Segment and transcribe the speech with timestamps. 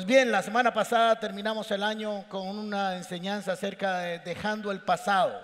[0.00, 4.80] Pues bien, la semana pasada terminamos el año con una enseñanza acerca de dejando el
[4.80, 5.38] pasado,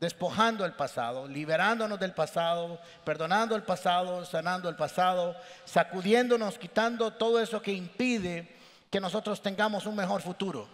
[0.00, 5.36] despojando el pasado, liberándonos del pasado, perdonando el pasado, sanando el pasado,
[5.66, 8.56] sacudiéndonos, quitando todo eso que impide
[8.90, 10.66] que nosotros tengamos un mejor futuro.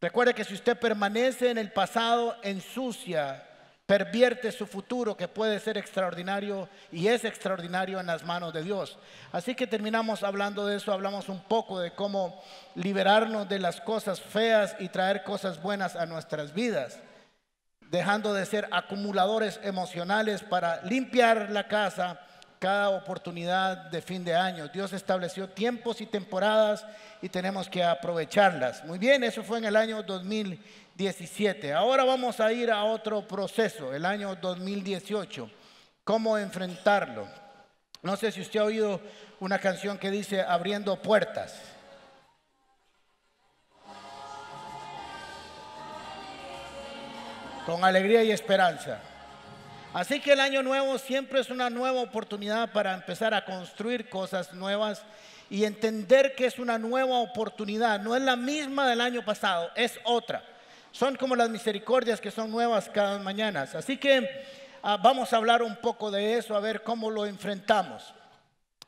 [0.00, 3.46] Recuerde que si usted permanece en el pasado, ensucia
[3.90, 8.96] pervierte su futuro que puede ser extraordinario y es extraordinario en las manos de Dios.
[9.32, 12.40] Así que terminamos hablando de eso, hablamos un poco de cómo
[12.76, 17.00] liberarnos de las cosas feas y traer cosas buenas a nuestras vidas,
[17.80, 22.20] dejando de ser acumuladores emocionales para limpiar la casa
[22.60, 24.68] cada oportunidad de fin de año.
[24.68, 26.86] Dios estableció tiempos y temporadas
[27.22, 28.84] y tenemos que aprovecharlas.
[28.84, 30.62] Muy bien, eso fue en el año 2000
[31.00, 31.72] 17.
[31.72, 35.50] Ahora vamos a ir a otro proceso, el año 2018.
[36.04, 37.26] ¿Cómo enfrentarlo?
[38.02, 39.00] No sé si usted ha oído
[39.38, 41.58] una canción que dice abriendo puertas.
[47.64, 49.00] Con alegría y esperanza.
[49.94, 54.52] Así que el año nuevo siempre es una nueva oportunidad para empezar a construir cosas
[54.52, 55.02] nuevas
[55.48, 58.00] y entender que es una nueva oportunidad.
[58.00, 60.49] No es la misma del año pasado, es otra.
[60.92, 63.62] Son como las misericordias que son nuevas cada mañana.
[63.74, 64.44] Así que
[64.82, 68.14] ah, vamos a hablar un poco de eso, a ver cómo lo enfrentamos.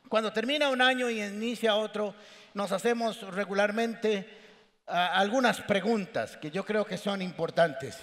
[0.09, 2.13] Cuando termina un año y inicia otro,
[2.53, 4.27] nos hacemos regularmente
[4.87, 7.99] ah, algunas preguntas que yo creo que son importantes.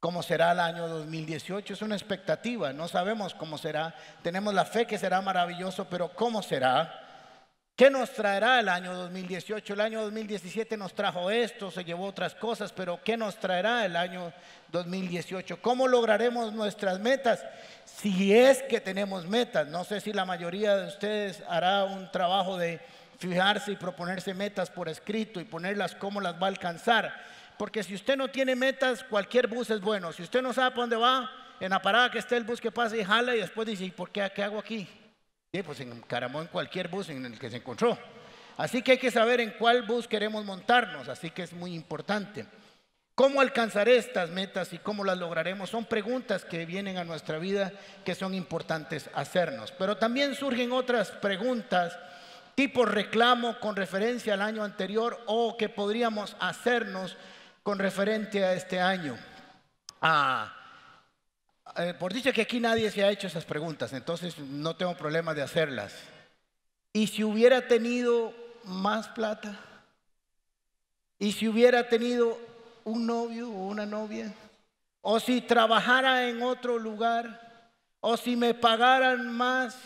[0.00, 1.74] ¿Cómo será el año 2018?
[1.74, 3.94] Es una expectativa, no sabemos cómo será.
[4.20, 7.01] Tenemos la fe que será maravilloso, pero ¿cómo será?
[7.74, 9.72] ¿Qué nos traerá el año 2018?
[9.72, 13.96] El año 2017 nos trajo esto, se llevó otras cosas, pero ¿qué nos traerá el
[13.96, 14.30] año
[14.70, 15.62] 2018?
[15.62, 17.42] ¿Cómo lograremos nuestras metas?
[17.86, 22.58] Si es que tenemos metas, no sé si la mayoría de ustedes hará un trabajo
[22.58, 22.78] de
[23.18, 27.24] fijarse y proponerse metas por escrito y ponerlas cómo las va a alcanzar.
[27.56, 30.12] Porque si usted no tiene metas, cualquier bus es bueno.
[30.12, 32.70] Si usted no sabe para dónde va, en la parada que esté el bus que
[32.70, 34.86] pasa y jala y después dice, ¿y por qué, qué hago aquí?
[35.54, 37.98] Sí, pues encaramó en cualquier bus en el que se encontró.
[38.56, 42.46] Así que hay que saber en cuál bus queremos montarnos, así que es muy importante.
[43.14, 45.68] ¿Cómo alcanzar estas metas y cómo las lograremos?
[45.68, 47.70] Son preguntas que vienen a nuestra vida
[48.02, 49.72] que son importantes hacernos.
[49.72, 51.98] Pero también surgen otras preguntas
[52.54, 57.18] tipo reclamo con referencia al año anterior o que podríamos hacernos
[57.62, 59.18] con referente a este año.
[60.00, 60.61] Ah,
[61.76, 65.34] eh, por dicho que aquí nadie se ha hecho esas preguntas, entonces no tengo problema
[65.34, 65.94] de hacerlas.
[66.92, 68.34] ¿Y si hubiera tenido
[68.64, 69.58] más plata?
[71.18, 72.38] ¿Y si hubiera tenido
[72.84, 74.34] un novio o una novia?
[75.00, 77.70] ¿O si trabajara en otro lugar?
[78.00, 79.76] ¿O si me pagaran más?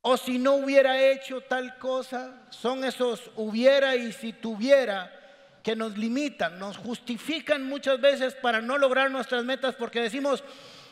[0.00, 2.46] ¿O si no hubiera hecho tal cosa?
[2.50, 5.15] Son esos hubiera y si tuviera
[5.66, 10.44] que nos limitan, nos justifican muchas veces para no lograr nuestras metas porque decimos,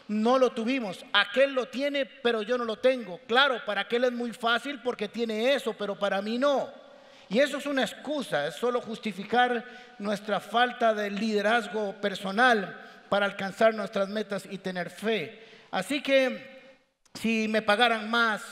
[0.09, 3.21] no lo tuvimos, aquel lo tiene, pero yo no lo tengo.
[3.29, 6.73] Claro, para aquel es muy fácil porque tiene eso, pero para mí no.
[7.29, 9.65] Y eso es una excusa, es solo justificar
[10.01, 12.77] nuestra falta de liderazgo personal
[13.09, 15.41] para alcanzar nuestras metas y tener fe.
[15.71, 16.81] Así que
[17.15, 18.43] si me pagaran más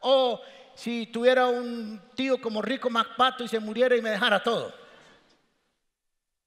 [0.00, 0.42] o
[0.74, 4.78] si tuviera un tío como Rico MacPato y se muriera y me dejara todo.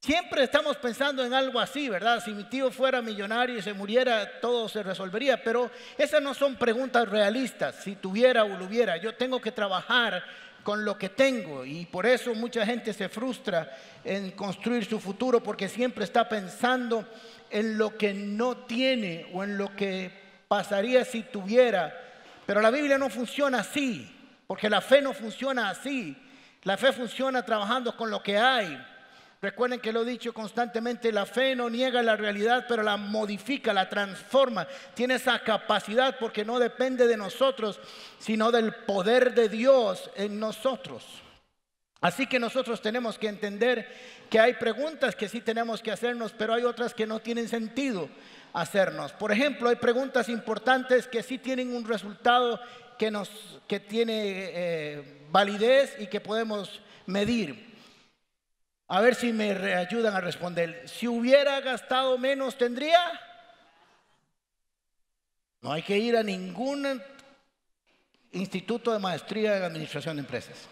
[0.06, 2.22] Siempre estamos pensando en algo así, ¿verdad?
[2.22, 5.42] Si mi tío fuera millonario y se muriera, todo se resolvería.
[5.42, 8.98] Pero esas no son preguntas realistas, si tuviera o lo hubiera.
[8.98, 10.22] Yo tengo que trabajar
[10.62, 15.42] con lo que tengo y por eso mucha gente se frustra en construir su futuro
[15.42, 17.08] porque siempre está pensando
[17.50, 20.12] en lo que no tiene o en lo que
[20.50, 21.98] pasaría si tuviera.
[22.46, 24.14] Pero la Biblia no funciona así,
[24.48, 26.14] porque la fe no funciona así.
[26.64, 28.78] La fe funciona trabajando con lo que hay.
[29.44, 33.74] Recuerden que lo he dicho constantemente, la fe no niega la realidad, pero la modifica,
[33.74, 34.66] la transforma.
[34.94, 37.78] Tiene esa capacidad porque no depende de nosotros,
[38.20, 41.04] sino del poder de Dios en nosotros.
[42.00, 43.86] Así que nosotros tenemos que entender
[44.30, 48.08] que hay preguntas que sí tenemos que hacernos, pero hay otras que no tienen sentido
[48.54, 49.12] hacernos.
[49.12, 52.62] Por ejemplo, hay preguntas importantes que sí tienen un resultado
[52.98, 53.30] que, nos,
[53.68, 57.73] tiene eh, validez y que podemos medir.
[58.88, 60.88] A ver si me ayudan a responder.
[60.88, 63.00] Si hubiera gastado menos, ¿tendría?
[65.62, 67.02] No hay que ir a ningún
[68.34, 70.68] instituto de maestría de administración de empresas.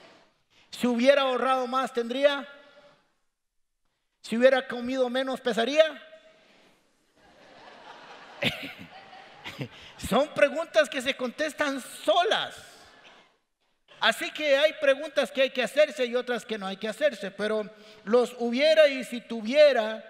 [0.69, 2.47] Si hubiera ahorrado más, ¿tendría?
[4.21, 6.01] Si hubiera comido menos, ¿pesaría?
[10.09, 12.70] Son preguntas que se contestan solas.
[14.01, 17.29] Así que hay preguntas que hay que hacerse y otras que no hay que hacerse,
[17.29, 17.69] pero
[18.03, 20.03] los hubiera y si tuviera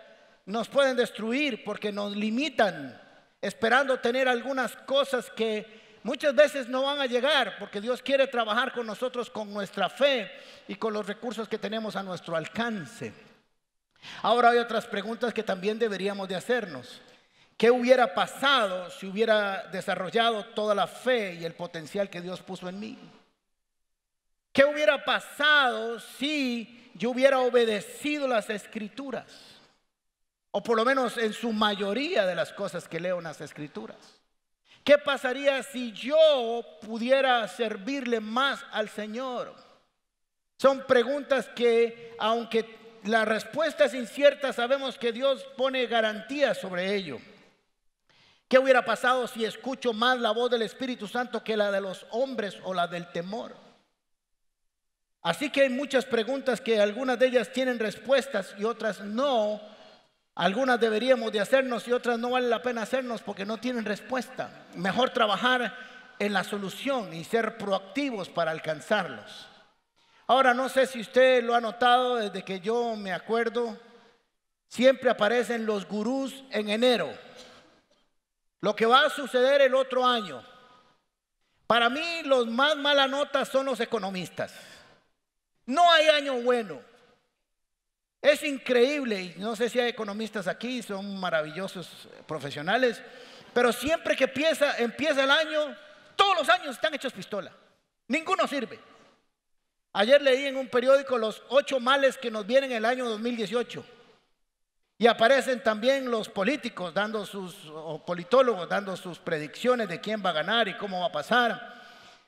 [0.46, 3.00] nos pueden destruir porque nos limitan,
[3.42, 8.72] esperando tener algunas cosas que muchas veces no van a llegar, porque Dios quiere trabajar
[8.72, 10.32] con nosotros con nuestra fe
[10.70, 13.12] y con los recursos que tenemos a nuestro alcance.
[14.22, 17.02] Ahora hay otras preguntas que también deberíamos de hacernos.
[17.58, 22.70] ¿Qué hubiera pasado si hubiera desarrollado toda la fe y el potencial que Dios puso
[22.70, 22.98] en mí?
[24.52, 29.26] ¿Qué hubiera pasado si yo hubiera obedecido las escrituras?
[30.52, 34.22] O por lo menos en su mayoría de las cosas que leo en las escrituras.
[34.84, 39.56] ¿Qué pasaría si yo pudiera servirle más al Señor?
[40.58, 47.20] Son preguntas que, aunque la respuesta es incierta, sabemos que Dios pone garantías sobre ello.
[48.50, 52.06] ¿Qué hubiera pasado si escucho más la voz del Espíritu Santo que la de los
[52.10, 53.56] hombres o la del temor?
[55.22, 59.62] Así que hay muchas preguntas que algunas de ellas tienen respuestas y otras no.
[60.34, 64.66] Algunas deberíamos de hacernos y otras no vale la pena hacernos porque no tienen respuesta.
[64.76, 65.76] Mejor trabajar
[66.18, 69.48] en la solución y ser proactivos para alcanzarlos.
[70.26, 73.78] Ahora no sé si usted lo ha notado desde que yo me acuerdo,
[74.68, 77.12] siempre aparecen los gurús en enero.
[78.62, 80.42] Lo que va a suceder el otro año.
[81.68, 84.54] Para mí los más mala nota son los economistas.
[85.66, 86.82] No hay año bueno.
[88.22, 93.02] Es increíble, y no sé si hay economistas aquí, son maravillosos profesionales,
[93.54, 95.76] pero siempre que empieza, empieza el año,
[96.16, 97.52] todos los años están hechos pistola.
[98.08, 98.80] Ninguno sirve.
[99.94, 103.84] Ayer leí en un periódico los ocho males que nos vienen en el año 2018.
[105.00, 110.30] Y aparecen también los políticos dando sus, o politólogos dando sus predicciones de quién va
[110.30, 111.81] a ganar y cómo va a pasar.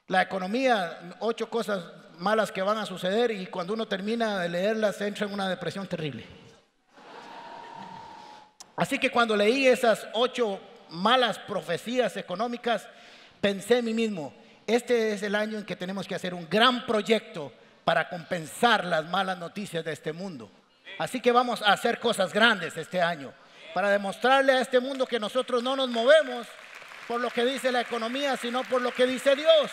[0.07, 1.83] La economía, ocho cosas
[2.17, 5.87] malas que van a suceder y cuando uno termina de leerlas entra en una depresión
[5.87, 6.25] terrible.
[8.75, 10.59] Así que cuando leí esas ocho
[10.89, 12.87] malas profecías económicas,
[13.39, 14.33] pensé en mí mismo,
[14.67, 17.53] este es el año en que tenemos que hacer un gran proyecto
[17.85, 20.51] para compensar las malas noticias de este mundo.
[20.99, 23.33] Así que vamos a hacer cosas grandes este año
[23.73, 26.47] para demostrarle a este mundo que nosotros no nos movemos
[27.07, 29.71] por lo que dice la economía, sino por lo que dice Dios.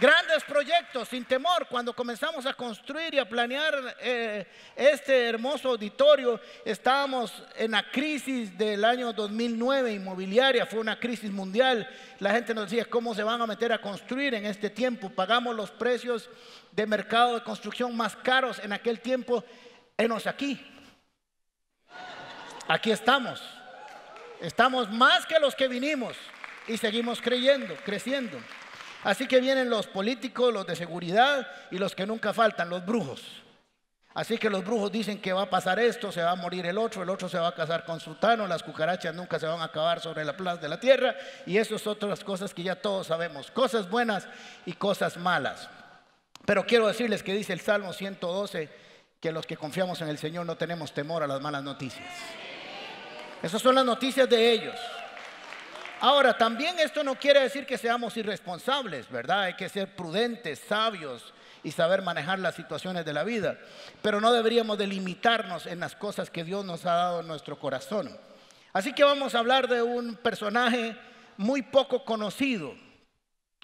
[0.00, 1.66] Grandes proyectos, sin temor.
[1.68, 4.46] Cuando comenzamos a construir y a planear eh,
[4.76, 11.88] este hermoso auditorio, estábamos en la crisis del año 2009 inmobiliaria, fue una crisis mundial.
[12.20, 15.10] La gente nos decía, ¿cómo se van a meter a construir en este tiempo?
[15.10, 16.30] Pagamos los precios
[16.70, 19.44] de mercado de construcción más caros en aquel tiempo.
[19.96, 20.64] Enos aquí.
[22.68, 23.42] Aquí estamos.
[24.40, 26.16] Estamos más que los que vinimos
[26.68, 28.38] y seguimos creyendo, creciendo.
[29.04, 33.42] Así que vienen los políticos, los de seguridad y los que nunca faltan, los brujos.
[34.14, 36.76] Así que los brujos dicen que va a pasar esto, se va a morir el
[36.76, 39.64] otro, el otro se va a casar con sultano, las cucarachas nunca se van a
[39.66, 41.14] acabar sobre la plaza de la tierra
[41.46, 44.26] y eso es otras cosas que ya todos sabemos, cosas buenas
[44.66, 45.68] y cosas malas.
[46.44, 48.68] Pero quiero decirles que dice el Salmo 112
[49.20, 52.08] que los que confiamos en el Señor no tenemos temor a las malas noticias.
[53.40, 54.74] Esas son las noticias de ellos.
[56.00, 59.42] Ahora, también esto no quiere decir que seamos irresponsables, ¿verdad?
[59.42, 63.58] Hay que ser prudentes, sabios y saber manejar las situaciones de la vida.
[64.00, 68.16] Pero no deberíamos delimitarnos en las cosas que Dios nos ha dado en nuestro corazón.
[68.72, 70.96] Así que vamos a hablar de un personaje
[71.36, 72.74] muy poco conocido.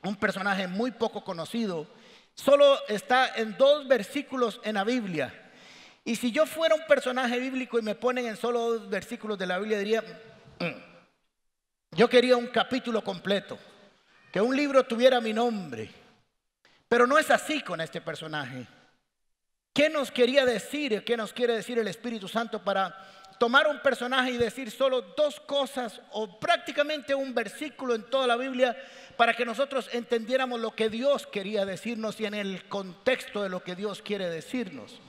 [0.03, 1.87] Un personaje muy poco conocido.
[2.35, 5.53] Solo está en dos versículos en la Biblia.
[6.05, 9.47] Y si yo fuera un personaje bíblico y me ponen en solo dos versículos de
[9.47, 10.03] la Biblia, diría...
[10.59, 10.94] Mm,
[11.95, 13.59] yo quería un capítulo completo,
[14.33, 15.91] que un libro tuviera mi nombre,
[16.89, 18.67] pero no es así con este personaje.
[19.73, 21.05] ¿Qué nos quería decir?
[21.05, 22.97] ¿Qué nos quiere decir el Espíritu Santo para
[23.39, 28.37] tomar un personaje y decir solo dos cosas o prácticamente un versículo en toda la
[28.37, 28.77] Biblia
[29.17, 33.63] para que nosotros entendiéramos lo que Dios quería decirnos y en el contexto de lo
[33.63, 35.01] que Dios quiere decirnos?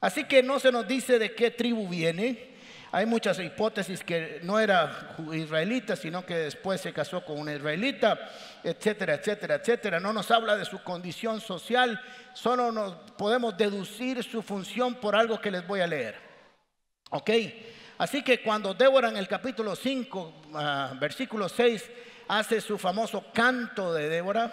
[0.00, 2.57] Así que no se nos dice de qué tribu viene,
[2.90, 8.18] hay muchas hipótesis que no era israelita, sino que después se casó con una israelita,
[8.64, 10.00] etcétera, etcétera, etcétera.
[10.00, 12.00] No nos habla de su condición social,
[12.32, 16.16] solo nos podemos deducir su función por algo que les voy a leer.
[17.10, 17.30] ¿Ok?
[17.98, 21.90] Así que cuando Débora en el capítulo 5, ah, versículo 6,
[22.28, 24.50] hace su famoso canto de Débora,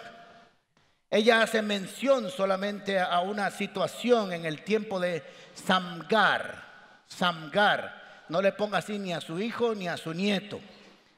[1.08, 5.22] ella hace mención solamente a una situación en el tiempo de
[5.54, 6.66] Samgar.
[7.06, 10.60] Samgar no le ponga así ni a su hijo ni a su nieto.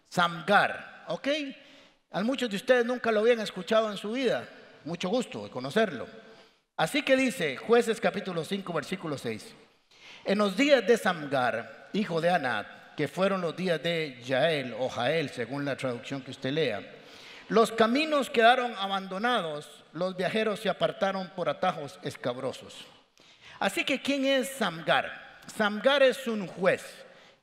[0.09, 1.29] Samgar, ¿ok?
[2.11, 4.49] A muchos de ustedes nunca lo habían escuchado en su vida.
[4.85, 6.07] Mucho gusto de conocerlo.
[6.77, 9.55] Así que dice jueces capítulo 5 versículo 6.
[10.25, 14.89] En los días de Samgar, hijo de Anat, que fueron los días de Jael o
[14.89, 16.81] Jael, según la traducción que usted lea,
[17.49, 22.87] los caminos quedaron abandonados, los viajeros se apartaron por atajos escabrosos.
[23.59, 25.28] Así que, ¿quién es Samgar?
[25.57, 26.83] Samgar es un juez.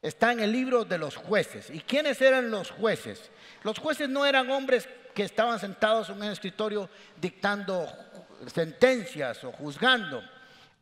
[0.02, 1.70] Está en el libro de los jueces.
[1.70, 3.32] ¿Y quiénes eran los jueces?
[3.64, 7.88] Los jueces no eran hombres que estaban sentados en un escritorio dictando
[8.54, 10.22] sentencias o juzgando,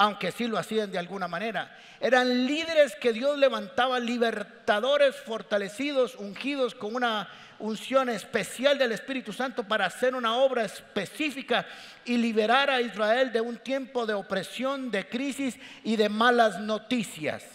[0.04, 1.74] aunque sí lo hacían de alguna manera.
[2.02, 7.30] Eran líderes que Dios levantaba, libertadores fortalecidos, ungidos con una
[7.60, 11.66] unción especial del Espíritu Santo para hacer una obra específica
[12.04, 17.46] y liberar a Israel de un tiempo de opresión, de crisis y de malas noticias.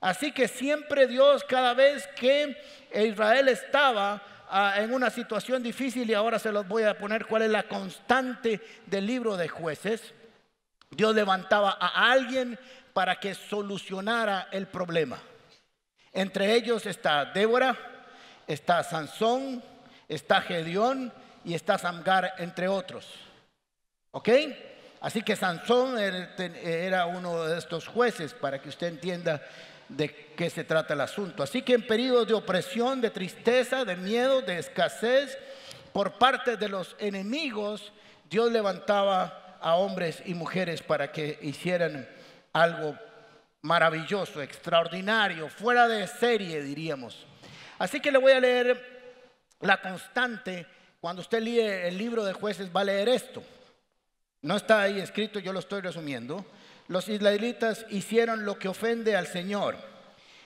[0.00, 2.56] Así que siempre Dios, cada vez que
[2.92, 4.20] Israel estaba
[4.50, 7.62] ah, en una situación difícil, y ahora se los voy a poner cuál es la
[7.62, 10.12] constante del libro de jueces,
[10.90, 12.58] Dios levantaba a alguien
[12.92, 15.18] para que solucionara el problema.
[16.12, 17.76] Entre ellos está Débora,
[18.46, 19.62] está Sansón,
[20.08, 21.12] está Gedeón
[21.44, 23.06] y está Samgar, entre otros.
[24.12, 24.28] ¿Ok?
[25.00, 29.42] Así que Sansón era uno de estos jueces para que usted entienda
[29.88, 31.42] de qué se trata el asunto.
[31.42, 35.36] Así que en periodos de opresión, de tristeza, de miedo, de escasez
[35.92, 37.92] por parte de los enemigos,
[38.30, 42.06] Dios levantaba a hombres y mujeres para que hicieran
[42.52, 42.98] algo
[43.62, 47.26] maravilloso, extraordinario, fuera de serie, diríamos.
[47.78, 49.24] Así que le voy a leer
[49.60, 50.66] la constante.
[51.00, 53.42] Cuando usted lee el libro de jueces va a leer esto.
[54.42, 56.44] No está ahí escrito, yo lo estoy resumiendo.
[56.88, 59.78] Los israelitas hicieron lo que ofende al Señor.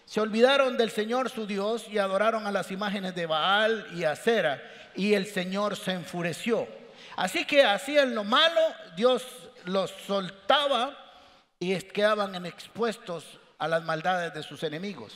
[0.04, 4.62] Se olvidaron del Señor su Dios y adoraron a las imágenes de Baal y Acera
[4.94, 6.77] y el Señor se enfureció.
[7.18, 8.60] Así que hacían lo malo,
[8.94, 9.26] Dios
[9.64, 10.96] los soltaba
[11.58, 15.12] y quedaban expuestos a las maldades de sus enemigos.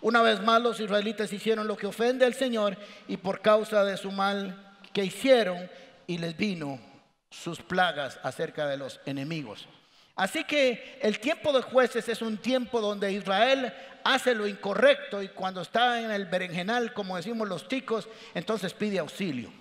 [0.00, 2.76] Una vez más los israelitas hicieron lo que ofende al Señor
[3.08, 5.68] y por causa de su mal que hicieron
[6.06, 6.78] y les vino
[7.32, 9.66] sus plagas acerca de los enemigos.
[10.14, 15.30] Así que el tiempo de jueces es un tiempo donde Israel hace lo incorrecto y
[15.30, 19.59] cuando está en el berenjenal, como decimos los ticos, entonces pide auxilio.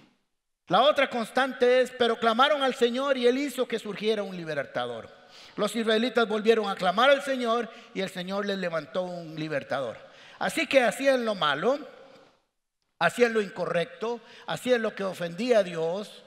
[0.70, 5.10] La otra constante es, pero clamaron al Señor y él hizo que surgiera un libertador.
[5.56, 9.98] Los israelitas volvieron a clamar al Señor y el Señor les levantó un libertador.
[10.38, 11.80] Así que hacían lo malo,
[13.00, 16.24] hacían lo incorrecto, hacían lo que ofendía a Dios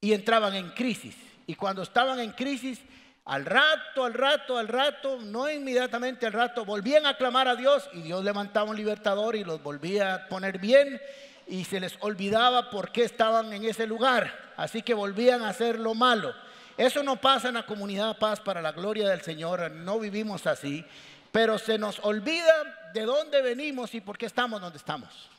[0.00, 1.16] y entraban en crisis.
[1.46, 2.78] Y cuando estaban en crisis,
[3.24, 7.88] al rato, al rato, al rato, no inmediatamente al rato, volvían a clamar a Dios
[7.94, 11.00] y Dios levantaba un libertador y los volvía a poner bien
[11.46, 14.52] y se les olvidaba por qué estaban en ese lugar.
[14.56, 16.34] Así que volvían a hacer lo malo.
[16.76, 20.84] Eso no pasa en la comunidad Paz para la gloria del Señor, no vivimos así,
[21.32, 25.30] pero se nos olvida de dónde venimos y por qué estamos donde estamos.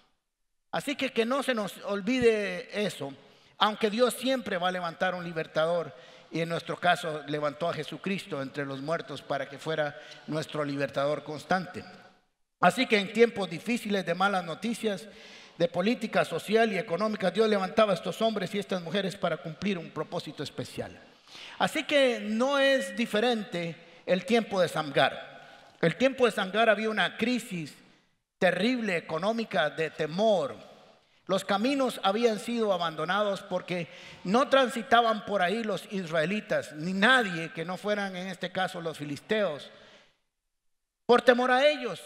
[0.72, 3.14] Así que que no se nos olvide eso,
[3.58, 5.94] aunque Dios siempre va a levantar un libertador
[6.32, 11.24] y en nuestro caso levantó a Jesucristo entre los muertos para que fuera nuestro libertador
[11.24, 11.84] constante.
[12.60, 15.08] Así que en tiempos difíciles de malas noticias,
[15.58, 19.78] de política social y económica, Dios levantaba a estos hombres y estas mujeres para cumplir
[19.78, 21.00] un propósito especial.
[21.58, 25.76] Así que no es diferente el tiempo de Samgar.
[25.82, 27.76] El tiempo de Sangar había una crisis
[28.40, 30.56] terrible económica de temor.
[31.26, 33.88] Los caminos habían sido abandonados porque
[34.24, 38.98] no transitaban por ahí los israelitas, ni nadie que no fueran en este caso los
[38.98, 39.70] filisteos.
[41.06, 42.02] Por temor a ellos,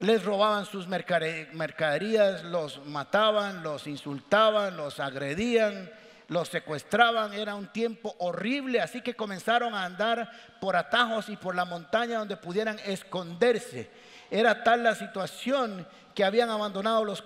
[0.00, 5.90] les robaban sus mercaderías, los mataban, los insultaban, los agredían
[6.28, 11.54] los secuestraban, era un tiempo horrible, así que comenzaron a andar por atajos y por
[11.54, 13.90] la montaña donde pudieran esconderse.
[14.30, 17.22] Era tal la situación que habían abandonado los,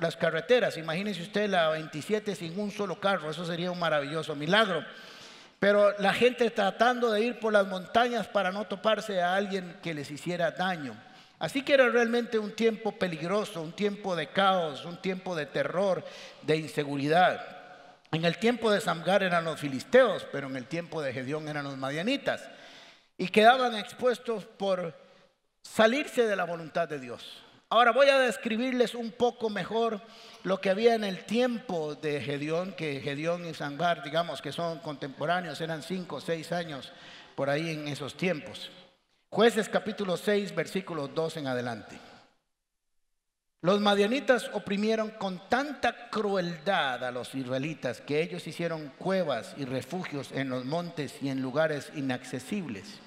[0.00, 0.76] las carreteras.
[0.76, 4.84] Imagínense usted la 27 sin un solo carro, eso sería un maravilloso milagro.
[5.60, 9.94] Pero la gente tratando de ir por las montañas para no toparse a alguien que
[9.94, 10.94] les hiciera daño.
[11.38, 16.04] Así que era realmente un tiempo peligroso, un tiempo de caos, un tiempo de terror,
[16.42, 17.40] de inseguridad.
[18.10, 21.64] En el tiempo de Samgar eran los filisteos, pero en el tiempo de Gedeón eran
[21.64, 22.42] los madianitas.
[23.16, 24.94] Y quedaban expuestos por
[25.62, 27.44] salirse de la voluntad de Dios.
[27.70, 30.00] Ahora voy a describirles un poco mejor
[30.42, 34.78] lo que había en el tiempo de Gedeón, que Gedeón y Samgar, digamos que son
[34.78, 36.90] contemporáneos, eran cinco o seis años
[37.34, 38.70] por ahí en esos tiempos.
[39.30, 41.98] Jueces capítulo 6, versículos 2 en adelante.
[43.60, 50.32] Los madianitas oprimieron con tanta crueldad a los israelitas que ellos hicieron cuevas y refugios
[50.32, 53.00] en los montes y en lugares inaccesibles.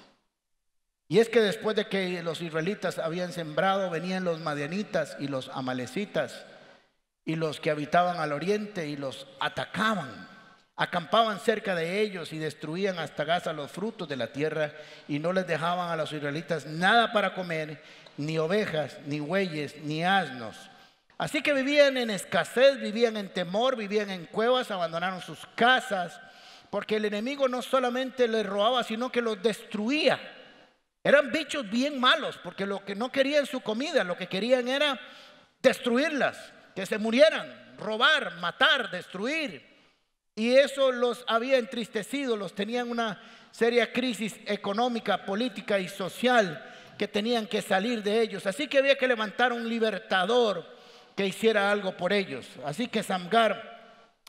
[1.08, 5.48] Y es que después de que los israelitas habían sembrado, venían los madianitas y los
[5.48, 6.46] amalecitas
[7.24, 10.31] y los que habitaban al oriente y los atacaban.
[10.76, 14.72] Acampaban cerca de ellos y destruían hasta Gaza los frutos de la tierra
[15.06, 17.82] y no les dejaban a los israelitas nada para comer,
[18.16, 20.56] ni ovejas, ni bueyes, ni asnos.
[21.18, 26.18] Así que vivían en escasez, vivían en temor, vivían en cuevas, abandonaron sus casas,
[26.70, 30.18] porque el enemigo no solamente les robaba, sino que los destruía.
[31.04, 34.98] Eran bichos bien malos, porque lo que no querían su comida, lo que querían era
[35.60, 39.71] destruirlas, que se murieran, robar, matar, destruir.
[40.34, 43.20] Y eso los había entristecido, los tenían una
[43.50, 46.64] seria crisis económica, política y social
[46.96, 48.46] que tenían que salir de ellos.
[48.46, 50.64] Así que había que levantar un libertador
[51.14, 52.46] que hiciera algo por ellos.
[52.64, 53.72] Así que Samgar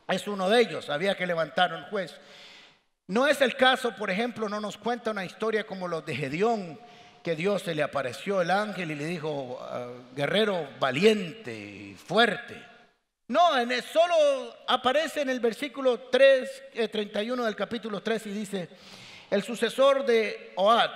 [0.08, 2.20] es uno de ellos, había que levantar un juez.
[3.08, 6.80] No es el caso, por ejemplo, no nos cuenta una historia como los de Gedeón,
[7.22, 12.73] que Dios se le apareció el ángel y le dijo, ah, guerrero valiente y fuerte.
[13.28, 18.70] No, en solo aparece en el versículo 3, 31 eh, del capítulo 3 y dice,
[19.30, 20.92] el sucesor de Oad,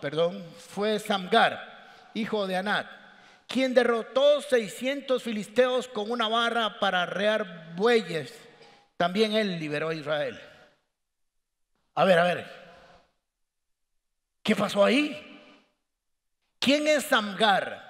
[0.00, 2.86] perdón, fue Samgar, hijo de Anat,
[3.48, 8.34] quien derrotó 600 filisteos con una barra para arrear bueyes.
[8.96, 10.40] También él liberó a Israel.
[11.94, 12.66] A ver, a ver.
[14.42, 15.22] ¿Qué pasó ahí?
[16.58, 17.85] ¿Quién es Samgar?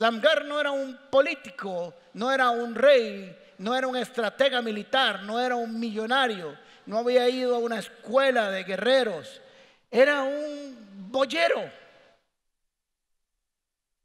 [0.00, 5.38] Samgar no era un político, no era un rey, no era un estratega militar, no
[5.38, 9.42] era un millonario, no había ido a una escuela de guerreros,
[9.90, 11.70] era un boyero.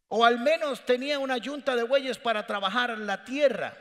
[0.09, 3.73] O al menos tenía una yunta de bueyes para trabajar la tierra.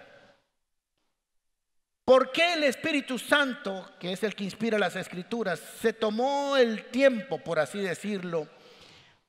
[2.04, 6.84] ¿Por qué el Espíritu Santo, que es el que inspira las escrituras, se tomó el
[6.93, 8.49] tiempo, por así decirlo,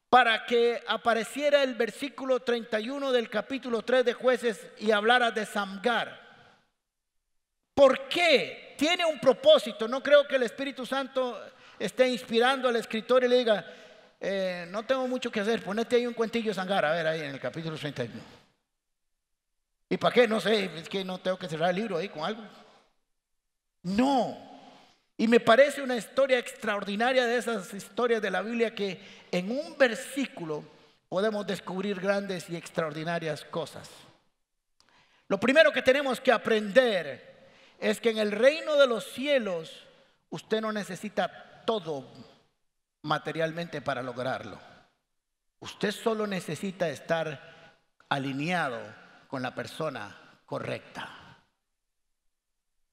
[0.10, 6.22] para que apareciera el versículo 31 del capítulo 3 de jueces y hablara de Samgar.
[7.74, 8.76] ¿Por qué?
[8.78, 9.88] Tiene un propósito.
[9.88, 11.38] No creo que el Espíritu Santo
[11.78, 13.66] esté inspirando al escritor y le diga,
[14.20, 17.20] eh, no tengo mucho que hacer, ponete ahí un cuentillo de Samgar, a ver ahí
[17.22, 18.22] en el capítulo 31.
[19.90, 20.28] ¿Y para qué?
[20.28, 22.42] No sé, es que no tengo que cerrar el libro ahí con algo.
[23.84, 24.55] No,
[25.18, 29.00] y me parece una historia extraordinaria de esas historias de la Biblia que
[29.32, 30.64] en un versículo
[31.08, 33.90] podemos descubrir grandes y extraordinarias cosas.
[35.28, 37.50] Lo primero que tenemos que aprender
[37.80, 39.86] es que en el reino de los cielos
[40.30, 42.12] usted no necesita todo
[43.04, 44.60] materialmente para lograrlo.
[45.60, 47.78] Usted solo necesita estar
[48.10, 48.80] alineado
[49.28, 51.10] con la persona correcta.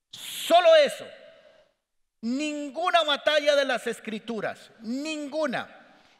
[0.09, 1.05] Solo eso.
[2.23, 5.67] Ninguna batalla de las escrituras, ninguna,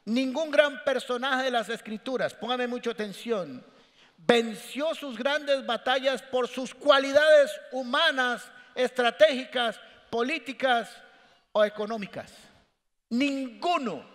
[0.04, 3.66] ningún gran personaje de las escrituras, póngame mucha atención,
[4.18, 8.44] venció sus grandes batallas por sus cualidades humanas,
[8.76, 10.90] estratégicas, políticas
[11.54, 12.34] o económicas.
[13.10, 14.06] Ninguno.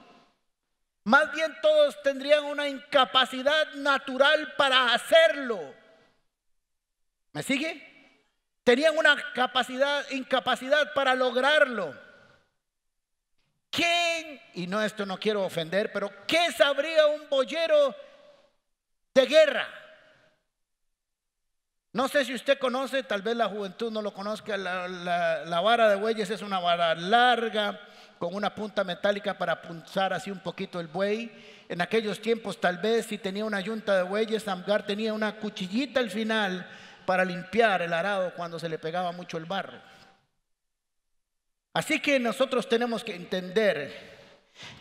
[1.05, 5.75] Más bien todos tendrían una incapacidad natural para hacerlo.
[7.33, 7.88] ¿Me sigue?
[8.69, 11.95] Tenían una capacidad, incapacidad para lograrlo.
[13.71, 17.97] ¿Quién, y no esto no quiero ofender, pero qué sabría un boyero
[19.15, 19.67] de guerra?
[21.95, 25.97] No sé si usted conoce, tal vez la juventud no lo conozca, la, vara de
[25.97, 27.81] bueyes es una vara larga
[28.19, 31.33] con una punta metálica para punzar así un poquito el buey.
[31.71, 36.01] En aquellos tiempos tal vez si tenía una yunta de bueyes, Amgar tenía una cuchillita
[36.01, 36.69] al final
[37.09, 39.81] para limpiar el arado cuando se le pegaba mucho el barro.
[41.73, 44.19] Así que nosotros tenemos que entender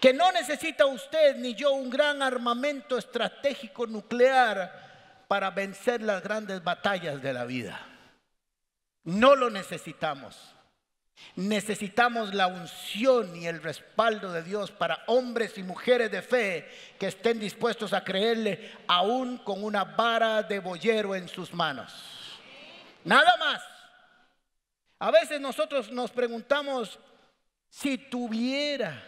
[0.01, 6.61] que no necesita usted ni yo un gran armamento estratégico nuclear para vencer las grandes
[6.61, 7.79] batallas de la vida.
[9.05, 10.53] No lo necesitamos.
[11.37, 17.07] Necesitamos la unción y el respaldo de Dios para hombres y mujeres de fe que
[17.07, 22.16] estén dispuestos a creerle aún con una vara de boyero en sus manos.
[23.07, 23.63] Nada más.
[24.99, 26.99] A veces nosotros nos preguntamos
[27.69, 29.01] si tuviera,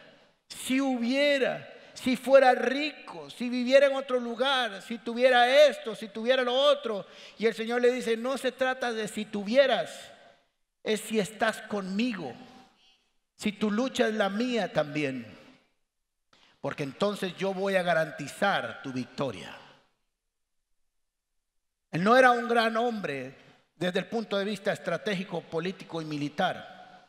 [0.48, 6.44] si hubiera, si fuera rico, si viviera en otro lugar, si tuviera esto, si tuviera
[6.44, 7.06] lo otro.
[7.38, 9.92] Y el Señor le dice, no se trata de si tuvieras,
[10.82, 12.34] es si estás conmigo,
[13.36, 15.26] si tu lucha es la mía también.
[16.62, 19.58] Porque entonces yo voy a garantizar tu victoria.
[21.92, 23.49] Él no era un gran hombre
[23.80, 27.08] desde el punto de vista estratégico, político y militar.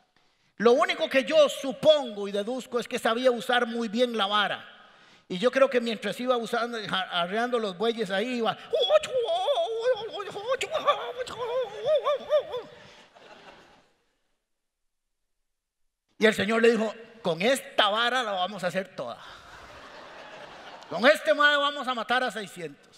[0.57, 4.65] Lo único que yo supongo y deduzco es que sabía usar muy bien la vara.
[5.27, 8.57] Y yo creo que mientras iba usando, arreando los bueyes ahí, iba.
[16.17, 19.17] Y el Señor le dijo: Con esta vara la vamos a hacer toda.
[20.89, 22.90] Con este madre vamos a matar a 600.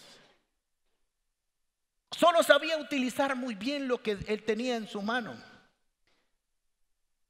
[2.17, 5.35] Solo sabía utilizar muy bien lo que él tenía en su mano.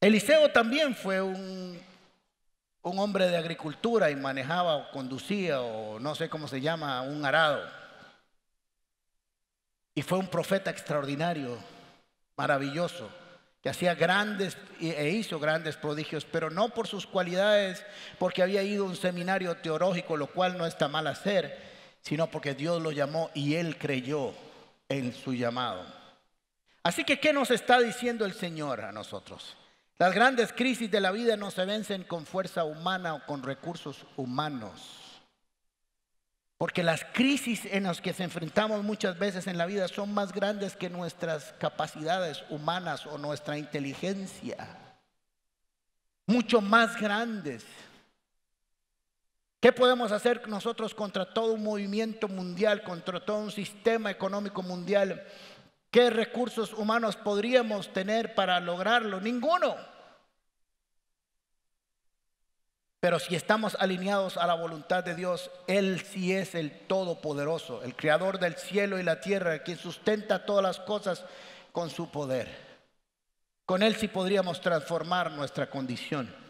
[0.02, 1.80] Eliseo también fue un
[2.84, 7.26] un hombre de agricultura y manejaba o conducía o no sé cómo se llama, un
[7.26, 7.64] arado.
[9.96, 11.58] Y fue un profeta extraordinario,
[12.36, 13.10] maravilloso,
[13.62, 17.86] que hacía grandes e hizo grandes prodigios, pero no por sus cualidades,
[18.20, 21.58] porque había ido a un seminario teológico, lo cual no está mal hacer,
[22.02, 24.34] sino porque Dios lo llamó y él creyó
[24.94, 25.86] en su llamado.
[26.84, 29.56] Así que, ¿qué nos está diciendo el Señor a nosotros?
[29.98, 34.06] Las grandes crisis de la vida no se vencen con fuerza humana o con recursos
[34.18, 34.72] humanos.
[36.58, 40.32] Porque las crisis en las que se enfrentamos muchas veces en la vida son más
[40.32, 44.78] grandes que nuestras capacidades humanas o nuestra inteligencia.
[46.26, 47.66] Mucho más grandes.
[49.64, 55.26] ¿Qué podemos hacer nosotros contra todo un movimiento mundial, contra todo un sistema económico mundial
[55.94, 59.22] ¿Qué recursos humanos podríamos tener para lograrlo?
[59.22, 59.76] Ninguno.
[63.00, 67.96] Pero si estamos alineados a la voluntad de Dios, Él sí es el Todopoderoso, el
[67.96, 71.24] Creador del cielo y la tierra, quien sustenta todas las cosas
[71.72, 72.50] con su poder.
[73.68, 76.43] Con Él sí podríamos transformar nuestra condición.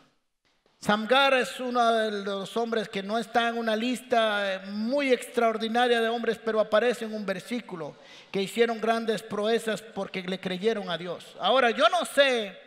[0.84, 6.10] Samgar es uno de los hombres que no está en una lista muy extraordinaria de
[6.10, 7.96] hombres, pero aparece en un versículo
[8.30, 11.38] que hicieron grandes proezas porque le creyeron a Dios.
[11.40, 12.60] Ahora, yo no sé,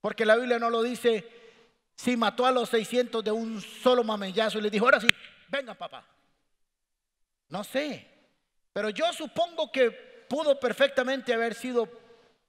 [0.00, 1.28] porque la Biblia no lo dice,
[1.96, 5.08] si mató a los 600 de un solo mamellazo y le dijo, ahora sí,
[5.48, 6.04] venga papá.
[7.48, 8.06] No sé,
[8.72, 9.90] pero yo supongo que
[10.30, 11.88] pudo perfectamente haber sido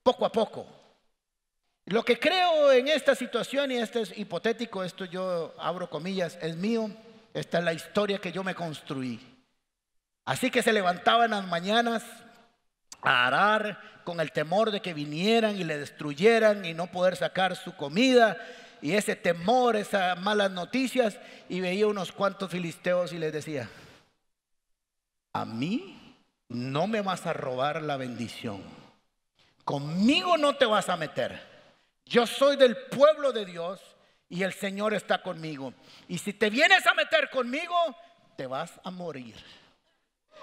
[0.03, 0.78] poco a poco.
[1.89, 6.55] Lo que creo en esta situación, y esto es hipotético, esto yo abro comillas, es
[6.55, 6.91] mío,
[7.33, 9.19] esta es la historia que yo me construí.
[10.23, 12.03] Así que se levantaba en las mañanas
[13.01, 17.55] a arar con el temor de que vinieran y le destruyeran y no poder sacar
[17.55, 18.37] su comida
[18.83, 21.17] y ese temor, esas malas noticias
[21.49, 23.67] y veía unos cuantos filisteos y les decía,
[25.33, 26.15] a mí
[26.49, 28.61] no me vas a robar la bendición,
[29.65, 31.48] conmigo no te vas a meter.
[32.09, 33.79] Yo soy del pueblo de Dios
[34.29, 35.75] y el Señor está conmigo.
[36.07, 37.75] Y si te vienes a meter conmigo,
[38.35, 39.35] te vas a morir.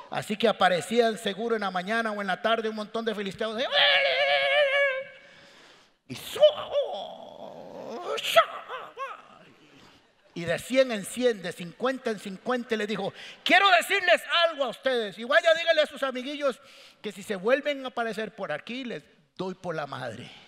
[0.08, 3.60] Así que aparecían seguro en la mañana o en la tarde un montón de filisteos.
[10.34, 14.68] y, de 100 en 100, de 50 en 50, le dijo, quiero decirles algo a
[14.68, 15.18] ustedes.
[15.18, 16.60] Y vaya, dígale a sus amiguillos
[17.02, 19.02] que si se vuelven a aparecer por aquí, les
[19.34, 20.45] doy por la madre.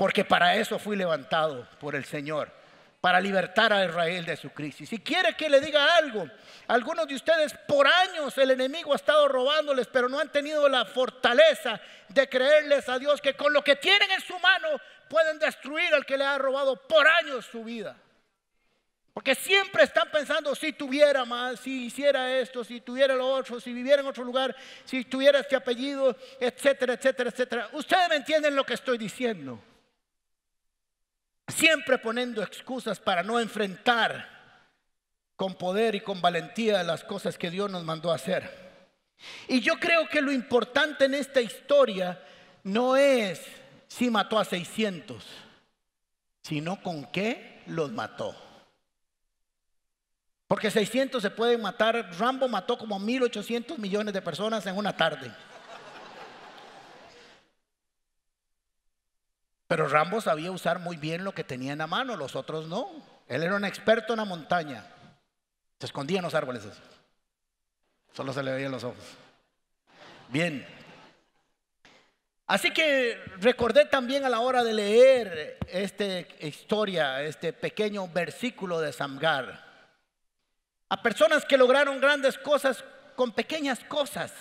[0.00, 2.50] Porque para eso fui levantado por el Señor,
[3.02, 4.88] para libertar a Israel de su crisis.
[4.88, 6.26] Si quiere que le diga algo,
[6.68, 10.86] algunos de ustedes por años el enemigo ha estado robándoles, pero no han tenido la
[10.86, 14.68] fortaleza de creerles a Dios que con lo que tienen en su mano
[15.06, 17.94] pueden destruir al que le ha robado por años su vida.
[19.12, 23.74] Porque siempre están pensando si tuviera más, si hiciera esto, si tuviera lo otro, si
[23.74, 27.68] viviera en otro lugar, si tuviera este apellido, etcétera, etcétera, etcétera.
[27.74, 29.62] Ustedes me entienden lo que estoy diciendo
[31.50, 34.28] siempre poniendo excusas para no enfrentar
[35.36, 38.70] con poder y con valentía las cosas que Dios nos mandó a hacer.
[39.48, 42.20] Y yo creo que lo importante en esta historia
[42.62, 43.40] no es
[43.88, 45.24] si mató a 600,
[46.42, 48.34] sino con qué los mató.
[50.46, 55.30] Porque 600 se pueden matar, Rambo mató como 1.800 millones de personas en una tarde.
[59.70, 62.90] Pero Rambo sabía usar muy bien lo que tenía en la mano, los otros no.
[63.28, 64.84] Él era un experto en la montaña.
[65.78, 66.64] Se escondía en los árboles.
[68.12, 69.04] Solo se le veían los ojos.
[70.26, 70.66] Bien.
[72.48, 78.92] Así que recordé también a la hora de leer esta historia, este pequeño versículo de
[78.92, 79.86] Samgar,
[80.88, 82.82] a personas que lograron grandes cosas
[83.14, 84.32] con pequeñas cosas.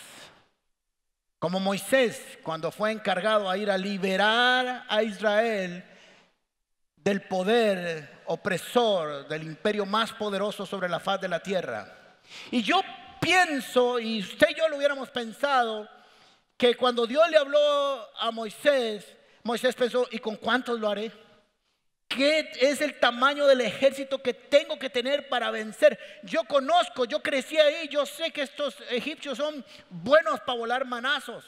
[1.39, 5.83] Como Moisés cuando fue encargado a ir a liberar a Israel
[6.97, 12.19] del poder opresor del imperio más poderoso sobre la faz de la tierra.
[12.51, 12.81] Y yo
[13.21, 15.87] pienso, y usted y yo lo hubiéramos pensado,
[16.57, 17.57] que cuando Dios le habló
[18.19, 19.05] a Moisés,
[19.43, 21.11] Moisés pensó, ¿y con cuántos lo haré?
[22.09, 25.97] ¿Qué es el tamaño del ejército que tengo que tener para vencer?
[26.23, 31.45] Yo conozco, yo crecí ahí, yo sé que estos egipcios son buenos para volar manazos.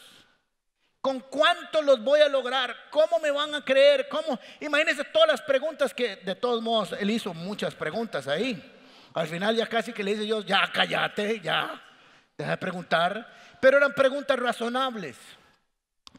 [1.02, 2.76] ¿Con cuánto los voy a lograr?
[2.91, 4.08] ¿Cómo me van a creer?
[4.08, 4.39] ¿Cómo?
[4.60, 8.62] Imagínense todas las preguntas que, de todos modos, él hizo muchas preguntas ahí.
[9.15, 11.82] Al final ya casi que le dice Dios, ya cállate, ya,
[12.38, 13.34] deja de preguntar.
[13.60, 15.17] Pero eran preguntas razonables.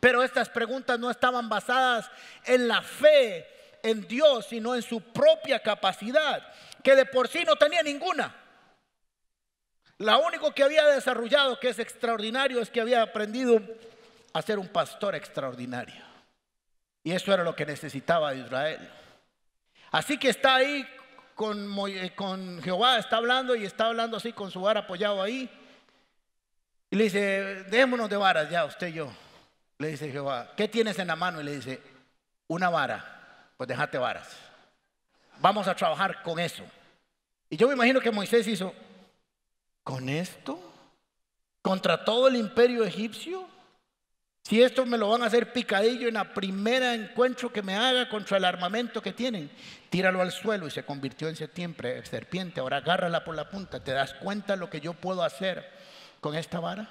[0.01, 2.11] Pero estas preguntas no estaban basadas
[2.45, 3.47] en la fe
[3.83, 6.47] en Dios, sino en su propia capacidad,
[6.83, 8.35] que de por sí no tenía ninguna.
[9.99, 13.61] La único que había desarrollado, que es extraordinario, es que había aprendido
[14.33, 16.03] a ser un pastor extraordinario.
[17.05, 18.89] Y eso era lo que necesitaba Israel.
[19.91, 20.87] Así que está ahí
[21.35, 25.51] con, eh, con Jehová, está hablando y está hablando así con su vara apoyado ahí.
[26.91, 29.13] Y le dice, démonos de varas ya, usted y yo.
[29.79, 31.41] Le dice Jehová, ¿qué tienes en la mano?
[31.41, 31.83] Y le dice,
[32.49, 33.22] una vara
[33.57, 34.37] pues déjate varas.
[35.41, 36.65] Vamos a trabajar con eso.
[37.51, 38.75] Y yo me imagino que Moisés hizo,
[39.83, 40.59] ¿con esto?
[41.61, 43.47] ¿Contra todo el imperio egipcio?
[44.43, 48.09] Si esto me lo van a hacer picadillo en la primera encuentro que me haga
[48.09, 49.51] contra el armamento que tienen,
[49.89, 52.61] tíralo al suelo y se convirtió en serpiente, serpiente.
[52.61, 53.83] Ahora agárrala por la punta.
[53.83, 55.71] ¿Te das cuenta lo que yo puedo hacer
[56.21, 56.89] con esta vara?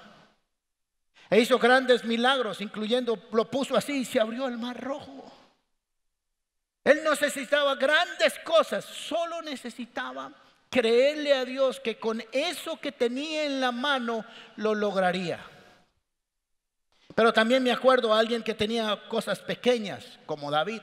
[1.28, 5.41] E hizo grandes milagros, incluyendo, lo puso así y se abrió el mar rojo.
[6.84, 10.32] Él no necesitaba grandes cosas, solo necesitaba
[10.68, 14.24] creerle a Dios que con eso que tenía en la mano
[14.56, 15.38] lo lograría.
[17.14, 20.80] Pero también me acuerdo a alguien que tenía cosas pequeñas, como David.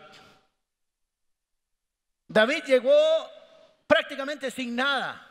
[2.27, 2.93] David llegó
[3.87, 5.25] prácticamente sin nada.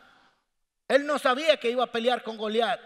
[0.89, 2.81] Él no sabía que iba a pelear con Goliat.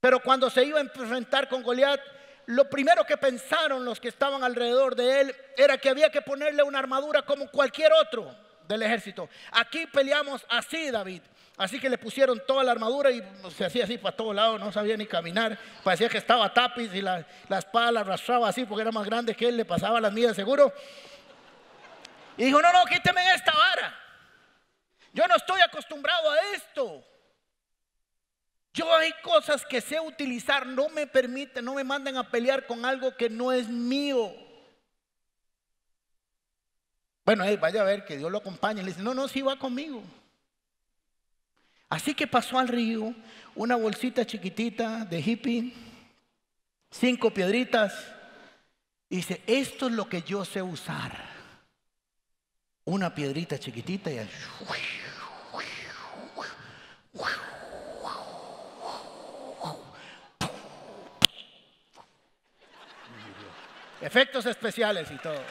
[0.00, 2.00] Pero cuando se iba a enfrentar con Goliat,
[2.46, 6.62] lo primero que pensaron los que estaban alrededor de él era que había que ponerle
[6.62, 8.34] una armadura como cualquier otro
[8.68, 9.28] del ejército.
[9.50, 11.22] Aquí peleamos así, David.
[11.56, 13.22] Así que le pusieron toda la armadura y
[13.56, 15.58] se hacía así para todos lados, no sabía ni caminar.
[15.82, 19.48] Parecía que estaba tapiz y la, espada la arrastraba así porque era más grande que
[19.48, 20.72] él, le pasaba las mías seguro.
[22.36, 23.98] Y dijo, no, no, quíteme esta vara.
[25.14, 27.02] Yo no estoy acostumbrado a esto.
[28.76, 32.84] Yo hay cosas que sé utilizar, no me permiten, no me mandan a pelear con
[32.84, 34.34] algo que no es mío.
[37.24, 38.82] Bueno, vaya a ver que Dios lo acompañe.
[38.82, 40.02] Le dice, no, no, sí va conmigo.
[41.88, 43.14] Así que pasó al río,
[43.54, 45.72] una bolsita chiquitita de hippie,
[46.90, 47.94] cinco piedritas.
[49.08, 51.16] Y dice, esto es lo que yo sé usar.
[52.84, 54.18] Una piedrita chiquitita y...
[64.06, 65.42] Efectos especiales y todo.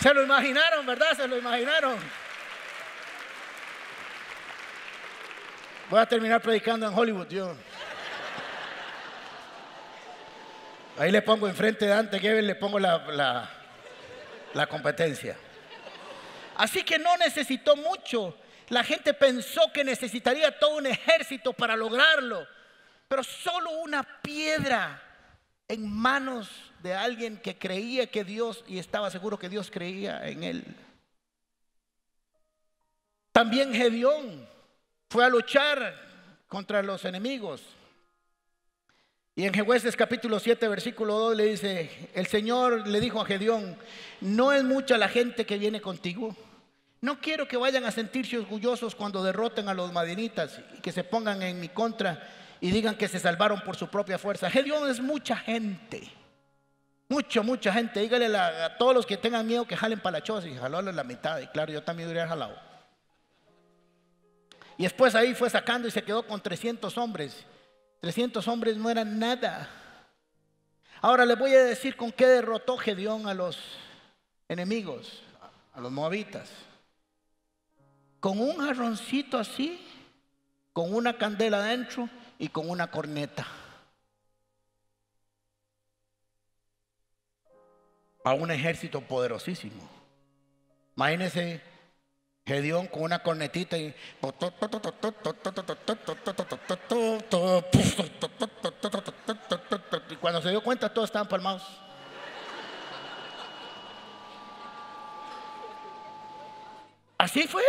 [0.00, 1.14] Se lo imaginaron, ¿verdad?
[1.14, 1.98] Se lo imaginaron.
[5.90, 7.54] Voy a terminar predicando en Hollywood, yo.
[10.98, 13.50] Ahí le pongo enfrente de Dante Gebel, le pongo la, la,
[14.54, 15.36] la competencia.
[16.56, 18.38] Así que no necesitó mucho.
[18.70, 22.48] La gente pensó que necesitaría todo un ejército para lograrlo,
[23.06, 25.02] pero solo una piedra
[25.68, 30.44] en manos de alguien que creía que Dios y estaba seguro que Dios creía en
[30.44, 30.64] él.
[33.32, 34.46] También Gedeón
[35.08, 35.94] fue a luchar
[36.48, 37.62] contra los enemigos.
[39.36, 43.76] Y en Jueces capítulo 7, versículo 2 le dice, el Señor le dijo a Gedeón,
[44.20, 46.36] no es mucha la gente que viene contigo.
[47.00, 51.04] No quiero que vayan a sentirse orgullosos cuando derroten a los madinitas y que se
[51.04, 52.28] pongan en mi contra
[52.60, 54.50] y digan que se salvaron por su propia fuerza.
[54.50, 56.19] Gedeón es mucha gente.
[57.10, 57.98] Mucha, mucha gente.
[57.98, 61.40] Dígale a todos los que tengan miedo que jalen para la y jaló la mitad.
[61.40, 62.56] Y claro, yo también hubiera jalado.
[64.78, 67.44] Y después ahí fue sacando y se quedó con 300 hombres.
[68.00, 69.68] 300 hombres no eran nada.
[71.02, 73.58] Ahora les voy a decir con qué derrotó Gedeón a los
[74.48, 75.24] enemigos,
[75.74, 76.48] a los moabitas.
[78.20, 79.84] Con un jarroncito así,
[80.72, 83.48] con una candela adentro y con una corneta.
[88.24, 89.88] A un ejército poderosísimo.
[90.96, 91.62] Imagínense
[92.46, 93.94] Gedeón con una cornetita y
[100.20, 101.62] cuando se dio cuenta todos estaban palmados.
[107.16, 107.62] Así fue.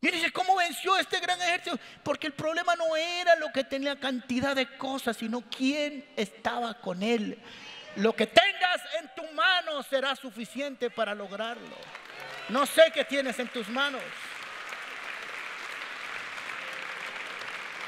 [0.00, 1.78] Y dice, ¿cómo venció este gran ejército?
[2.04, 7.02] Porque el problema no era lo que tenía cantidad de cosas, sino quién estaba con
[7.02, 7.42] él.
[7.96, 11.76] Lo que tengas en tu mano será suficiente para lograrlo.
[12.48, 14.02] No sé qué tienes en tus manos.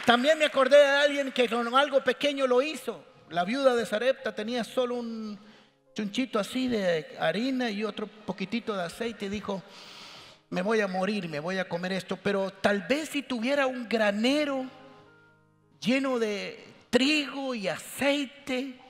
[0.05, 3.05] También me acordé de alguien que con algo pequeño lo hizo.
[3.29, 5.39] La viuda de Sarepta tenía solo un
[5.95, 9.27] chunchito así de harina y otro poquitito de aceite.
[9.27, 9.63] Y dijo,
[10.49, 12.17] me voy a morir, me voy a comer esto.
[12.17, 14.67] Pero tal vez si tuviera un granero
[15.81, 18.81] lleno de trigo y aceite,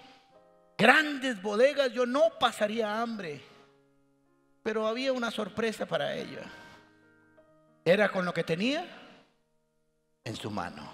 [0.80, 3.40] grandes bodegas, yo no pasaría hambre.
[4.62, 6.42] Pero había una sorpresa para ella.
[7.84, 8.84] Era con lo que tenía
[10.24, 10.90] en su mano.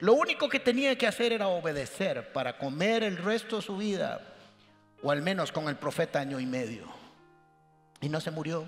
[0.00, 4.20] Lo único que tenía que hacer era obedecer para comer el resto de su vida,
[5.02, 6.86] o al menos con el profeta año y medio.
[8.00, 8.66] Y no se murió.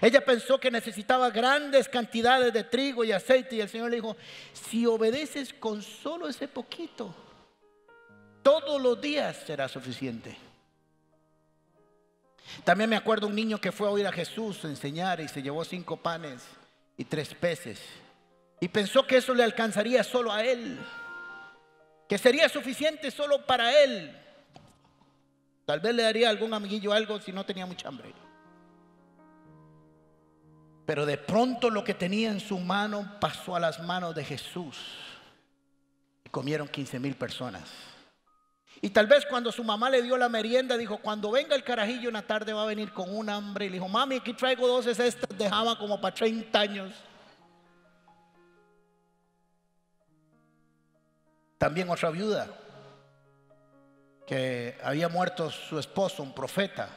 [0.00, 4.16] Ella pensó que necesitaba grandes cantidades de trigo y aceite y el Señor le dijo,
[4.52, 7.14] si obedeces con solo ese poquito,
[8.42, 10.36] todos los días será suficiente.
[12.64, 15.64] También me acuerdo un niño que fue a oír a Jesús enseñar y se llevó
[15.64, 16.42] cinco panes
[16.96, 17.80] y tres peces.
[18.60, 20.78] Y pensó que eso le alcanzaría solo a él,
[22.08, 24.16] que sería suficiente solo para él.
[25.64, 28.12] Tal vez le daría a algún amiguillo algo si no tenía mucha hambre.
[30.84, 34.76] Pero de pronto lo que tenía en su mano pasó a las manos de Jesús.
[36.24, 37.70] Y comieron 15 mil personas.
[38.82, 42.08] Y tal vez cuando su mamá le dio la merienda, dijo, cuando venga el carajillo
[42.08, 43.66] una tarde va a venir con un hambre.
[43.66, 46.94] Y le dijo, mami, aquí traigo dos cestas de jama como para 30 años.
[51.58, 52.48] También otra viuda
[54.26, 56.88] que había muerto su esposo, un profeta.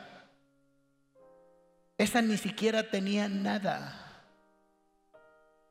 [1.98, 4.24] Esa ni siquiera tenía nada.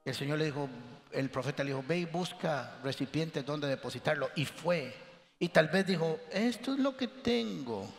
[0.05, 0.69] El Señor le dijo,
[1.11, 4.31] el profeta le dijo, ve y busca recipientes donde depositarlo.
[4.35, 5.12] Y fue.
[5.43, 7.93] Y tal vez dijo, esto es lo que tengo.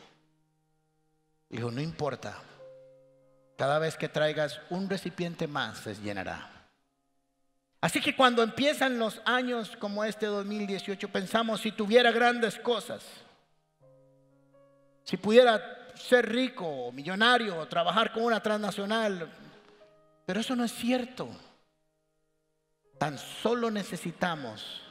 [1.50, 2.42] Dijo, no importa.
[3.58, 6.50] Cada vez que traigas un recipiente más, se llenará.
[7.82, 13.04] Así que cuando empiezan los años como este 2018, pensamos si tuviera grandes cosas,
[15.04, 19.30] si pudiera ser rico, millonario, trabajar con una transnacional,
[20.26, 21.28] pero eso no es cierto.
[22.98, 24.82] Tan solo necesitamos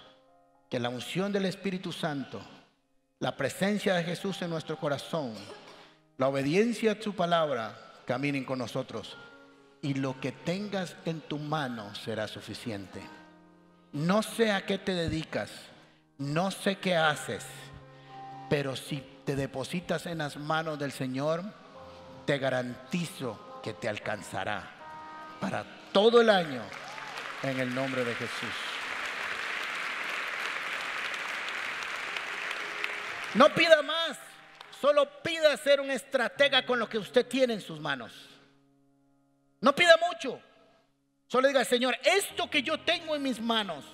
[0.73, 2.41] que la unción del Espíritu Santo,
[3.19, 5.35] la presencia de Jesús en nuestro corazón,
[6.17, 9.19] la obediencia a su palabra, caminen con nosotros
[9.83, 13.03] y lo que tengas en tu mano será suficiente.
[13.93, 15.51] No sé a qué te dedicas,
[16.17, 17.45] no sé qué haces,
[18.49, 21.45] pero si te depositas en las manos del Señor,
[22.25, 24.71] te garantizo que te alcanzará
[25.39, 26.63] para todo el año
[27.43, 28.72] en el nombre de Jesús.
[33.35, 34.19] No pida más,
[34.81, 38.13] solo pida ser un estratega con lo que usted tiene en sus manos.
[39.61, 40.41] No pida mucho.
[41.27, 43.85] Solo diga, Señor, esto que yo tengo en mis manos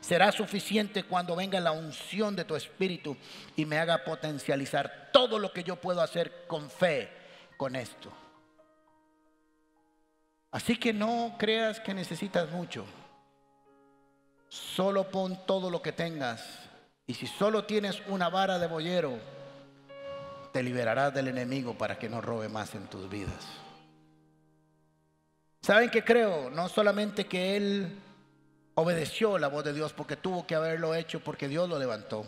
[0.00, 3.16] será suficiente cuando venga la unción de tu Espíritu
[3.56, 7.10] y me haga potencializar todo lo que yo puedo hacer con fe
[7.56, 8.12] con esto.
[10.52, 12.86] Así que no creas que necesitas mucho.
[14.48, 16.67] Solo pon todo lo que tengas.
[17.08, 19.18] Y si solo tienes una vara de boyero,
[20.52, 23.46] te liberarás del enemigo para que no robe más en tus vidas.
[25.62, 26.50] ¿Saben qué creo?
[26.50, 27.98] No solamente que él
[28.74, 32.26] obedeció la voz de Dios porque tuvo que haberlo hecho porque Dios lo levantó,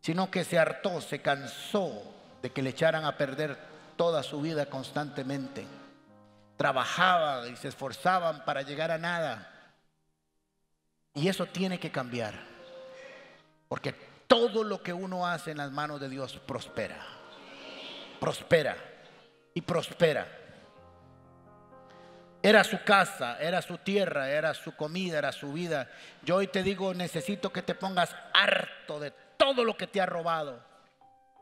[0.00, 2.02] sino que se hartó, se cansó
[2.40, 3.58] de que le echaran a perder
[3.96, 5.66] toda su vida constantemente.
[6.56, 9.74] Trabajaba y se esforzaban para llegar a nada.
[11.12, 12.53] Y eso tiene que cambiar.
[13.74, 13.92] Porque
[14.28, 17.04] todo lo que uno hace en las manos de Dios prospera.
[18.20, 18.76] Prospera
[19.52, 20.28] y prospera.
[22.40, 25.90] Era su casa, era su tierra, era su comida, era su vida.
[26.22, 30.06] Yo hoy te digo, necesito que te pongas harto de todo lo que te ha
[30.06, 30.62] robado.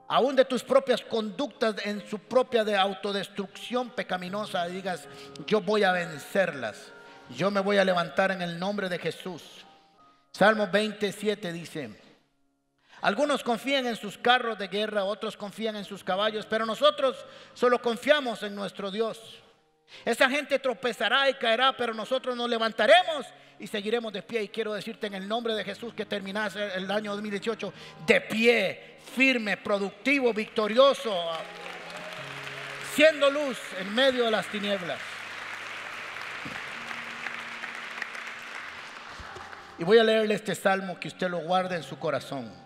[0.09, 5.06] Aún de tus propias conductas en su propia de autodestrucción pecaminosa, digas,
[5.46, 6.94] yo voy a vencerlas.
[7.36, 9.66] Yo me voy a levantar en el nombre de Jesús.
[10.32, 12.01] Salmo 27 dice,
[13.03, 17.82] algunos confían en sus carros de guerra, otros confían en sus caballos, pero nosotros solo
[17.82, 19.42] confiamos en nuestro Dios.
[20.05, 23.26] Esa gente tropezará y caerá, pero nosotros nos levantaremos
[23.59, 24.44] y seguiremos de pie.
[24.44, 27.72] Y quiero decirte en el nombre de Jesús que terminas el año 2018
[28.07, 31.12] de pie, firme, productivo, victorioso,
[32.94, 35.00] siendo luz en medio de las tinieblas.
[39.76, 42.61] Y voy a leerle este salmo que usted lo guarde en su corazón.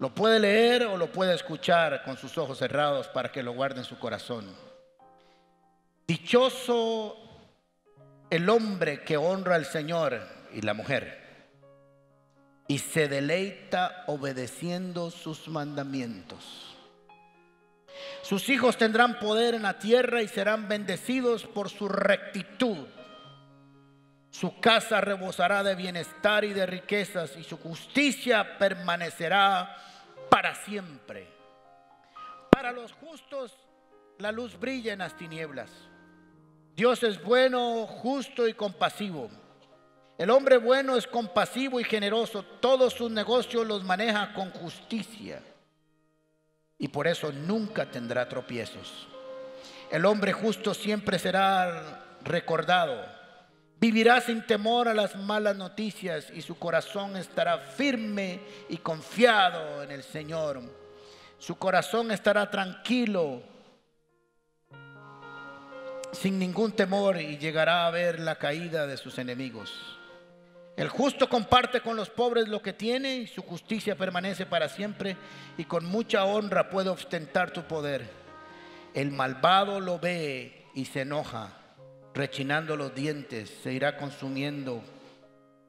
[0.00, 3.80] Lo puede leer o lo puede escuchar con sus ojos cerrados para que lo guarde
[3.80, 4.46] en su corazón.
[6.08, 7.16] Dichoso
[8.30, 10.18] el hombre que honra al Señor
[10.54, 11.20] y la mujer
[12.66, 16.76] y se deleita obedeciendo sus mandamientos.
[18.22, 22.86] Sus hijos tendrán poder en la tierra y serán bendecidos por su rectitud.
[24.30, 29.76] Su casa rebosará de bienestar y de riquezas y su justicia permanecerá
[30.30, 31.28] para siempre.
[32.50, 33.56] Para los justos
[34.18, 35.70] la luz brilla en las tinieblas.
[36.74, 39.28] Dios es bueno, justo y compasivo.
[40.16, 42.42] El hombre bueno es compasivo y generoso.
[42.42, 45.42] Todos sus negocios los maneja con justicia.
[46.78, 49.08] Y por eso nunca tendrá tropiezos.
[49.90, 53.19] El hombre justo siempre será recordado.
[53.80, 59.90] Vivirá sin temor a las malas noticias y su corazón estará firme y confiado en
[59.90, 60.60] el Señor.
[61.38, 63.42] Su corazón estará tranquilo
[66.12, 69.72] sin ningún temor y llegará a ver la caída de sus enemigos.
[70.76, 75.16] El justo comparte con los pobres lo que tiene y su justicia permanece para siempre
[75.56, 78.10] y con mucha honra puede ostentar tu poder.
[78.92, 81.59] El malvado lo ve y se enoja,
[82.20, 84.82] rechinando los dientes, se irá consumiendo,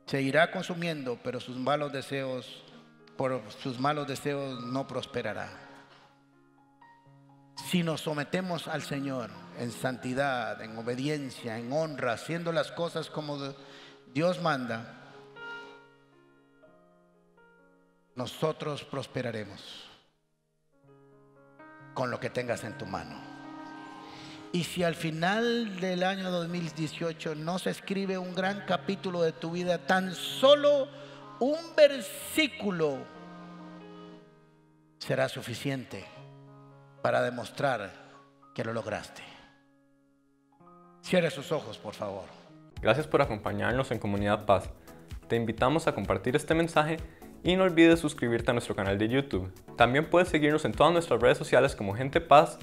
[0.05, 2.63] se irá consumiendo, pero sus malos deseos,
[3.17, 5.71] por sus malos deseos no prosperará
[7.71, 13.37] si nos sometemos al Señor en santidad, en obediencia, en honra, haciendo las cosas como
[14.13, 14.97] Dios manda,
[18.15, 19.89] nosotros prosperaremos
[21.93, 23.30] con lo que tengas en tu mano.
[24.53, 29.51] Y si al final del año 2018 no se escribe un gran capítulo de tu
[29.51, 30.89] vida, tan solo
[31.39, 32.97] un versículo
[34.97, 36.05] será suficiente
[37.01, 37.91] para demostrar
[38.53, 39.23] que lo lograste.
[41.01, 42.25] Cierre sus ojos, por favor.
[42.81, 44.69] Gracias por acompañarnos en Comunidad Paz.
[45.29, 46.97] Te invitamos a compartir este mensaje
[47.41, 49.51] y no olvides suscribirte a nuestro canal de YouTube.
[49.77, 52.59] También puedes seguirnos en todas nuestras redes sociales como Gente Paz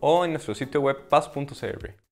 [0.00, 2.05] o en nuestro sitio web paz.cr.